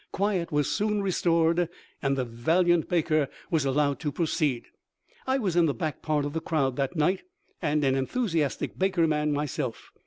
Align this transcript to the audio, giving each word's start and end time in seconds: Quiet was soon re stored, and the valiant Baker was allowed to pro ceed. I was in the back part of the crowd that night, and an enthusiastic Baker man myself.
Quiet 0.11 0.51
was 0.51 0.67
soon 0.67 1.03
re 1.03 1.11
stored, 1.11 1.69
and 2.01 2.17
the 2.17 2.25
valiant 2.25 2.89
Baker 2.89 3.29
was 3.51 3.65
allowed 3.65 3.99
to 3.99 4.11
pro 4.11 4.25
ceed. 4.25 4.63
I 5.27 5.37
was 5.37 5.55
in 5.55 5.67
the 5.67 5.75
back 5.75 6.01
part 6.01 6.25
of 6.25 6.33
the 6.33 6.41
crowd 6.41 6.75
that 6.77 6.95
night, 6.95 7.21
and 7.61 7.83
an 7.83 7.93
enthusiastic 7.93 8.79
Baker 8.79 9.05
man 9.05 9.31
myself. 9.31 9.91